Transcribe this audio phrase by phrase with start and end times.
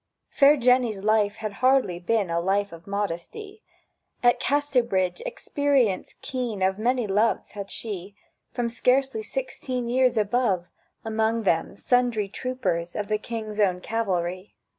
[0.31, 3.61] Fair Jenny's life had hardly been A life of modesty;
[4.23, 8.15] At Casterbridge experience keen Of many loves had she
[8.51, 10.71] From scarcely sixteen years above;
[11.05, 14.55] Among them sundry troopers of The King's Own Cavalry.